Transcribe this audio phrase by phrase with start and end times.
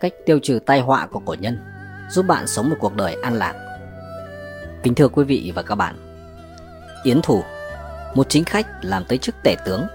[0.00, 1.58] cách tiêu trừ tai họa của cổ nhân,
[2.10, 3.54] giúp bạn sống một cuộc đời an lạc.
[4.82, 5.94] Kính thưa quý vị và các bạn,
[7.02, 7.42] Yến Thủ,
[8.14, 9.86] một chính khách làm tới chức tể tướng,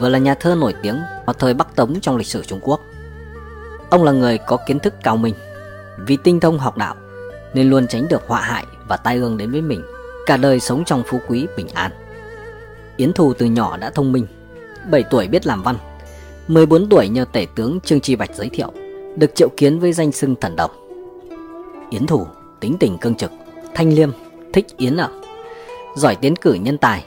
[0.00, 2.80] vừa là nhà thơ nổi tiếng vào thời Bắc Tống trong lịch sử Trung Quốc.
[3.90, 5.34] Ông là người có kiến thức cao minh,
[5.98, 6.94] vì tinh thông học đạo
[7.54, 9.82] nên luôn tránh được họa hại và tai ương đến với mình,
[10.26, 11.92] cả đời sống trong phú quý bình an.
[12.96, 14.26] Yến Thù từ nhỏ đã thông minh,
[14.90, 15.76] 7 tuổi biết làm văn,
[16.48, 18.72] 14 tuổi nhờ tể tướng Trương tri Bạch giới thiệu,
[19.16, 20.70] được triệu kiến với danh xưng thần đồng.
[21.90, 22.26] Yến Thủ
[22.60, 23.30] tính tình cương trực,
[23.74, 24.10] thanh liêm,
[24.52, 25.08] thích yến ạ,
[25.96, 27.04] giỏi tiến cử nhân tài,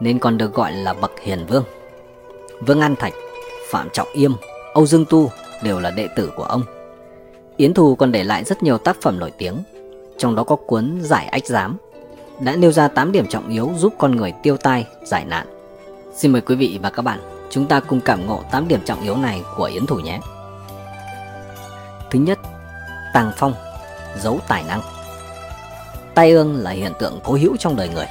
[0.00, 1.64] nên còn được gọi là bậc hiền vương.
[2.66, 3.12] Vương An Thạch,
[3.70, 4.32] Phạm Trọng Yêm,
[4.74, 5.30] Âu Dương Tu
[5.62, 6.62] đều là đệ tử của ông.
[7.56, 9.56] Yến Thù còn để lại rất nhiều tác phẩm nổi tiếng,
[10.18, 11.76] trong đó có cuốn Giải Ách Giám,
[12.40, 15.46] đã nêu ra 8 điểm trọng yếu giúp con người tiêu tai, giải nạn.
[16.14, 17.18] Xin mời quý vị và các bạn,
[17.50, 20.20] chúng ta cùng cảm ngộ 8 điểm trọng yếu này của Yến Thủ nhé.
[22.10, 22.38] Thứ nhất,
[23.14, 23.54] tàng phong,
[24.20, 24.80] giấu tài năng.
[26.14, 28.06] Tai ương là hiện tượng cố hữu trong đời người.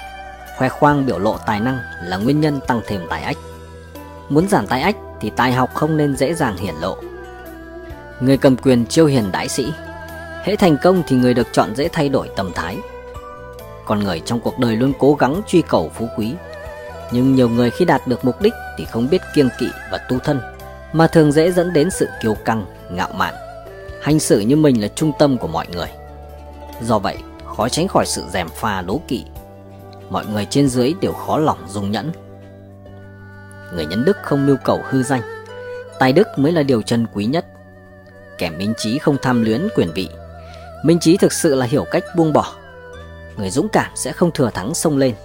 [0.57, 3.37] Khoe khoang biểu lộ tài năng là nguyên nhân tăng thêm tài ách.
[4.29, 6.97] Muốn giảm tài ách thì tài học không nên dễ dàng hiển lộ.
[8.19, 9.73] Người cầm quyền chiêu hiền đại sĩ,
[10.43, 12.77] hễ thành công thì người được chọn dễ thay đổi tâm thái.
[13.85, 16.33] Con người trong cuộc đời luôn cố gắng truy cầu phú quý,
[17.11, 20.19] nhưng nhiều người khi đạt được mục đích thì không biết kiêng kỵ và tu
[20.19, 20.41] thân,
[20.93, 23.33] mà thường dễ dẫn đến sự kiêu căng, ngạo mạn,
[24.05, 25.87] hành xử như mình là trung tâm của mọi người.
[26.81, 27.17] Do vậy,
[27.55, 29.25] khó tránh khỏi sự dèm pha đố kỵ.
[30.09, 32.11] Mọi người trên dưới đều khó lòng dung nhẫn.
[33.73, 35.21] Người nhân đức không mưu cầu hư danh,
[35.99, 37.45] tài đức mới là điều chân quý nhất.
[38.37, 40.09] Kẻ minh trí không tham luyến quyền vị,
[40.83, 42.55] minh trí thực sự là hiểu cách buông bỏ.
[43.37, 45.15] Người dũng cảm sẽ không thừa thắng xông lên,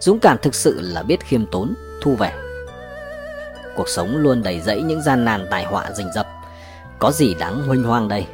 [0.00, 2.32] dũng cảm thực sự là biết khiêm tốn, thu về.
[3.76, 6.26] Cuộc sống luôn đầy rẫy những gian nan tài họa rình rập,
[7.00, 8.26] có gì đáng huynh hoang đây?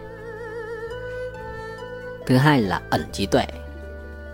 [2.26, 3.44] Thứ hai là ẩn trí tuệ.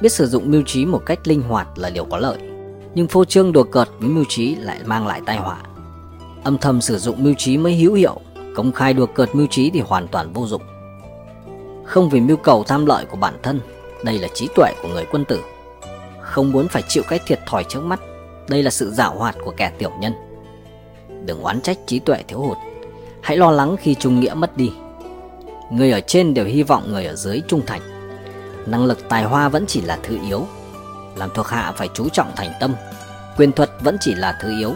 [0.01, 2.39] Biết sử dụng mưu trí một cách linh hoạt là điều có lợi,
[2.95, 5.59] nhưng phô trương đùa cợt với mưu trí lại mang lại tai họa.
[6.45, 8.21] Âm thầm sử dụng mưu trí mới hữu hiệu,
[8.55, 10.63] công khai đùa cợt mưu trí thì hoàn toàn vô dụng.
[11.85, 13.61] Không vì mưu cầu tham lợi của bản thân,
[14.05, 15.41] đây là trí tuệ của người quân tử.
[16.21, 18.01] Không muốn phải chịu cái thiệt thòi trước mắt,
[18.49, 20.13] đây là sự giảo hoạt của kẻ tiểu nhân.
[21.27, 22.57] Đừng oán trách trí tuệ thiếu hụt,
[23.23, 24.73] hãy lo lắng khi trung nghĩa mất đi.
[25.71, 27.81] Người ở trên đều hy vọng người ở dưới trung thành.
[28.67, 30.47] Năng lực tài hoa vẫn chỉ là thứ yếu.
[31.17, 32.75] Làm thuộc hạ phải chú trọng thành tâm.
[33.37, 34.75] Quyền thuật vẫn chỉ là thứ yếu.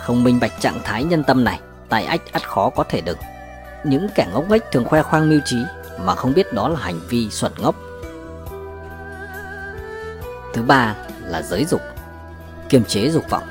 [0.00, 3.18] Không minh bạch trạng thái nhân tâm này Tài ách ắt khó có thể đựng.
[3.84, 5.56] Những kẻ ngốc nghếch thường khoe khoang mưu trí
[6.04, 7.74] Mà không biết đó là hành vi xuẩn ngốc.
[10.54, 10.94] Thứ ba
[11.24, 11.80] là giới dục
[12.68, 13.48] Kiềm chế dục vọng.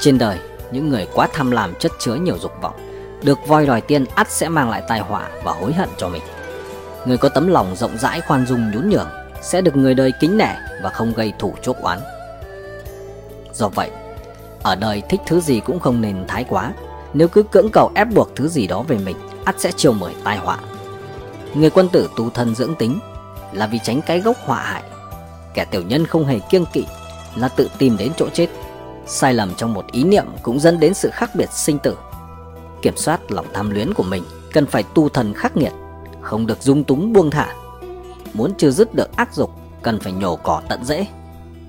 [0.00, 0.38] Trên đời,
[0.72, 2.74] những người quá tham lam chất chứa nhiều dục vọng.
[3.22, 6.22] Được voi đòi tiên ắt sẽ mang lại tai họa và hối hận cho mình.
[7.04, 9.08] Người có tấm lòng rộng rãi khoan dung nhún nhường
[9.42, 11.98] Sẽ được người đời kính nể và không gây thủ chuốc oán.
[13.54, 13.90] Do vậy,
[14.62, 16.72] ở đời thích thứ gì cũng không nên thái quá.
[17.14, 20.14] Nếu cứ cưỡng cầu ép buộc thứ gì đó về mình ắt sẽ chiều mời
[20.24, 20.58] tai họa.
[21.54, 22.98] Người quân tử tu thân dưỡng tính
[23.52, 24.82] là vì tránh cái gốc họa hại.
[25.54, 26.86] Kẻ tiểu nhân không hề kiêng kỵ
[27.36, 28.48] là tự tìm đến chỗ chết.
[29.12, 31.96] Sai lầm trong một ý niệm cũng dẫn đến sự khác biệt sinh tử.
[32.82, 34.22] Kiểm soát lòng tham luyến của mình
[34.52, 35.72] Cần phải tu thần khắc nghiệt
[36.20, 37.54] Không được dung túng buông thả.
[38.34, 39.50] Muốn trừ dứt được ác dục
[39.82, 41.06] Cần phải nhổ cỏ tận dễ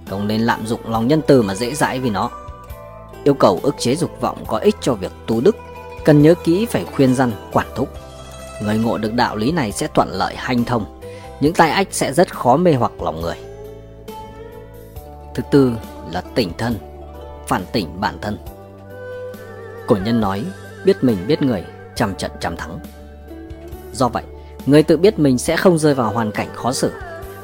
[0.10, 2.30] Không nên lạm dụng lòng nhân từ mà dễ dãi vì nó.
[3.24, 5.56] Yêu cầu ức chế dục vọng có ích cho việc tu đức
[6.06, 7.90] Cần nhớ kỹ phải khuyên răn, quản thúc.
[8.64, 11.02] Người ngộ được đạo lý này sẽ thuận lợi hanh thông
[11.40, 13.36] Những tai ách sẽ rất khó mê hoặc lòng người.
[15.36, 15.74] Thứ tư
[16.12, 16.91] là tỉnh thân.
[17.48, 18.38] Phản tỉnh bản thân
[19.88, 20.46] Cổ nhân nói
[20.86, 21.64] biết mình biết người,
[21.96, 22.80] trăm trận trăm thắng.
[23.94, 24.24] Do vậy,
[24.66, 26.92] người tự biết mình sẽ không rơi vào hoàn cảnh khó xử.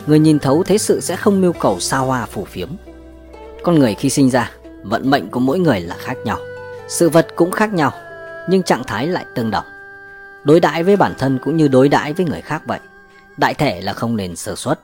[0.07, 2.69] Người nhìn thấu thế sự sẽ không mưu cầu xa hoa phù phiếm.
[3.63, 4.51] Con người khi sinh ra,
[4.83, 6.37] vận mệnh của mỗi người là khác nhau.
[6.87, 7.91] Sự vật cũng khác nhau,
[8.49, 9.65] nhưng trạng thái lại tương đồng.
[10.43, 12.79] Đối đãi với bản thân cũng như đối đãi với người khác vậy.
[13.37, 14.79] Đại thể là không nên sơ suất.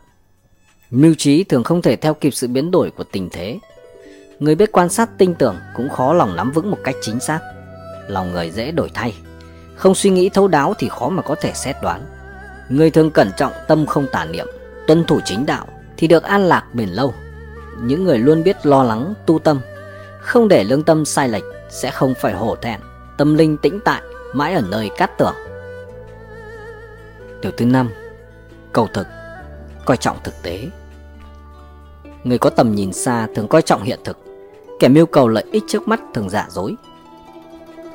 [0.89, 3.59] Mưu trí thường không thể theo kịp sự biến đổi của tình thế.
[4.44, 7.40] Người biết quan sát tinh tưởng cũng khó lòng nắm vững một cách chính xác
[8.07, 9.16] lòng người dễ đổi thay.
[9.75, 12.06] Không suy nghĩ thấu đáo thì khó mà có thể xét đoán.
[12.69, 14.48] Người thường cẩn trọng tâm không tà niệm,
[14.88, 15.68] tuân thủ chính đạo
[15.98, 17.13] thì được an lạc bền lâu.
[17.81, 19.60] Những người luôn biết lo lắng, tu tâm,
[20.19, 22.80] không để lương tâm sai lệch sẽ không phải hổ thẹn,
[23.18, 24.01] tâm linh tĩnh tại,
[24.34, 25.36] mãi ở nơi cát tưởng.
[27.42, 27.90] Điều thứ năm,
[28.74, 29.07] cầu thực,
[29.86, 30.69] coi trọng thực tế.
[32.24, 34.23] Người có tầm nhìn xa thường coi trọng hiện thực,
[34.83, 36.75] kẻ mưu cầu lợi ích trước mắt thường giả dối,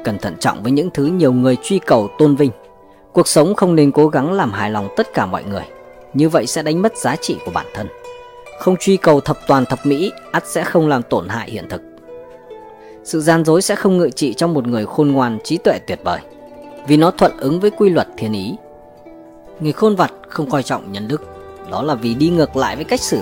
[0.05, 2.50] cần thận trọng với những thứ nhiều người truy cầu tôn vinh.
[3.12, 5.62] Cuộc sống không nên cố gắng làm hài lòng tất cả mọi người,
[6.14, 7.88] như vậy sẽ đánh mất giá trị của bản thân.
[8.61, 11.82] Không truy cầu thập toàn thập mỹ, ắt sẽ không làm tổn hại hiện thực.
[13.05, 16.00] Sự gian dối sẽ không ngự trị trong một người khôn ngoan trí tuệ tuyệt
[16.05, 16.20] vời,
[16.87, 18.55] vì nó thuận ứng với quy luật thiên ý.
[19.61, 21.23] Người khôn vặt không coi trọng nhân đức,
[21.70, 23.20] đó là vì đi ngược lại với cách xử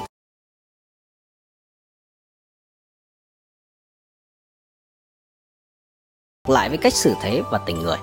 [6.51, 7.97] lại với cách xử thế và tình người.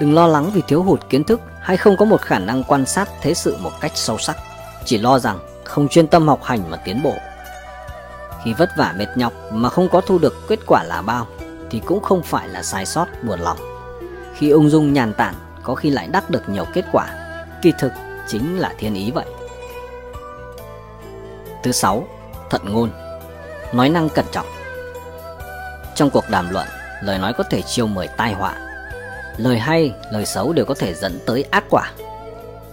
[0.00, 2.86] Đừng lo lắng vì thiếu hụt kiến thức hay không có một khả năng quan
[2.86, 4.36] sát thế sự một cách sâu sắc.
[4.84, 7.14] Chỉ lo rằng không chuyên tâm học hành mà tiến bộ.
[8.44, 11.26] Khi vất vả mệt nhọc mà không có thu được kết quả là bao
[11.70, 13.58] thì cũng không phải là sai sót buồn lòng.
[14.34, 17.06] Khi ung dung nhàn tản có khi lại đắc được nhiều kết quả,
[17.62, 17.92] kỳ thực
[18.28, 19.26] chính là thiên ý vậy.
[21.62, 22.08] Thứ sáu,
[22.50, 22.90] thận ngôn.
[23.72, 24.46] Nói năng cẩn trọng.
[25.94, 26.66] Trong cuộc đàm luận,
[27.02, 28.54] lời nói có thể chiêu mời tai họa.
[29.36, 31.92] Lời hay, lời xấu đều có thể dẫn tới ác quả.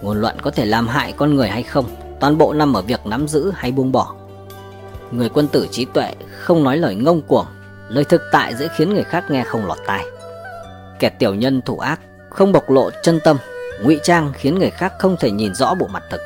[0.02, 1.84] Ngôn luận có thể làm hại con người hay không,
[2.20, 4.14] toàn bộ nằm ở việc nắm giữ hay buông bỏ.
[5.10, 7.46] Người quân tử trí tuệ không nói lời ngông cuồng,
[7.88, 10.04] lời thực tại dễ khiến người khác nghe không lọt tai.
[10.98, 12.00] Kẻ tiểu nhân thủ ác
[12.30, 13.36] không bộc lộ chân tâm,
[13.82, 16.20] ngụy trang khiến người khác không thể nhìn rõ bộ mặt thực.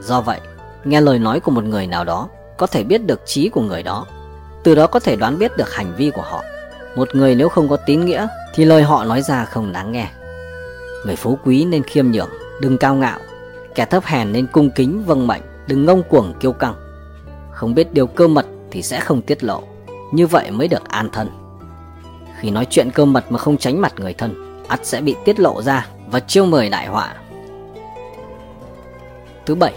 [0.00, 0.40] Do vậy,
[0.84, 3.82] nghe lời nói của một người nào đó có thể biết được trí của người
[3.82, 4.06] đó,
[4.64, 6.44] từ đó có thể đoán biết được hành vi của họ.
[6.98, 10.10] Một người nếu không có tín nghĩa thì lời họ nói ra không đáng nghe.
[11.06, 12.28] Người phú quý nên khiêm nhường,
[12.60, 13.18] đừng cao ngạo.
[13.74, 16.74] Kẻ thấp hèn nên cung kính vâng mệnh, đừng ngông cuồng kiêu căng.
[17.52, 19.62] Không biết điều cơ mật thì sẽ không tiết lộ,
[20.12, 21.28] như vậy mới được an thân.
[22.40, 25.40] Khi nói chuyện cơ mật mà không tránh mặt người thân, ắt sẽ bị tiết
[25.40, 27.14] lộ ra và chiêu mời đại họa.
[29.46, 29.74] Thứ bảy,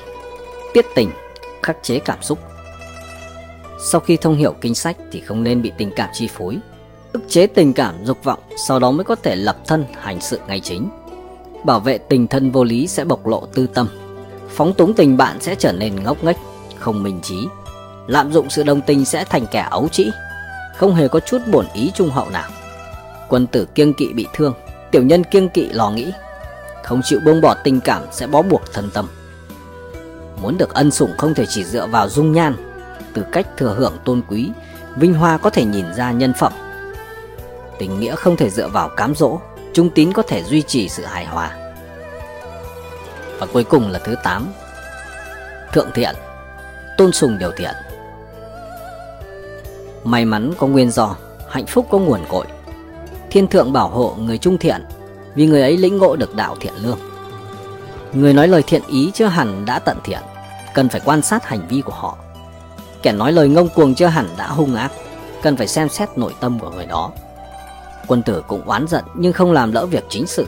[0.73, 1.11] tiết tình,
[1.63, 2.39] khắc chế cảm xúc.
[3.91, 6.57] Sau khi thông hiểu kinh sách thì không nên bị tình cảm chi phối
[7.13, 10.39] ức chế tình cảm dục vọng, sau đó mới có thể lập thân hành sự
[10.47, 10.89] ngay chính.
[11.63, 13.87] Bảo vệ tình thân vô lý sẽ bộc lộ tư tâm.
[14.49, 16.37] Phóng túng tình bạn sẽ trở nên ngốc nghếch,
[16.79, 17.47] không minh trí.
[18.07, 20.11] Lạm dụng sự đồng tình sẽ thành kẻ ấu trĩ,
[20.77, 22.49] không hề có chút bổn ý trung hậu nào.
[23.29, 24.53] Quân tử kiêng kỵ bị thương,
[24.91, 26.11] tiểu nhân kiêng kỵ lo nghĩ.
[26.83, 29.07] Không chịu buông bỏ tình cảm sẽ bó buộc thân tâm.
[30.41, 32.55] Muốn được ân sủng không thể chỉ dựa vào dung nhan.
[33.13, 34.49] Từ cách thừa hưởng tôn quý,
[34.95, 36.53] vinh hoa có thể nhìn ra nhân phẩm
[37.81, 39.39] tình nghĩa không thể dựa vào cám dỗ
[39.73, 41.51] trung tín có thể duy trì sự hài hòa.
[43.39, 44.47] Và cuối cùng là thứ 8
[45.73, 46.15] thượng thiện,
[46.97, 47.75] tôn sùng điều thiện.
[50.03, 51.15] May mắn có nguyên do,
[51.49, 52.45] hạnh phúc có nguồn cội.
[53.29, 54.85] Thiên thượng bảo hộ người trung thiện,
[55.35, 56.99] vì người ấy lĩnh ngộ được đạo thiện lương.
[58.13, 60.21] Người nói lời thiện ý chưa hẳn đã tận thiện,
[60.73, 62.17] cần phải quan sát hành vi của họ.
[63.01, 64.91] Kẻ nói lời ngông cuồng chưa hẳn đã hung ác,
[65.41, 67.11] cần phải xem xét nội tâm của người đó.
[68.11, 70.47] Quân tử cũng oán giận nhưng không làm lỡ việc chính sự.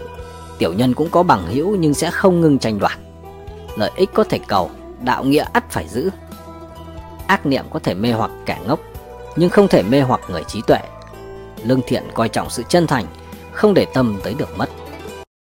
[0.58, 2.98] Tiểu nhân cũng có bằng hữu nhưng sẽ không ngừng tranh đoạt.
[3.76, 4.72] Lợi ích có thể cầu,
[5.02, 6.10] đạo nghĩa ắt phải giữ.
[7.28, 8.80] Ác niệm có thể mê hoặc kẻ ngốc
[9.36, 10.80] Nhưng không thể mê hoặc người trí tuệ.
[11.64, 13.06] Lương thiện coi trọng sự chân thành
[13.54, 14.70] Không để tâm tới được mất.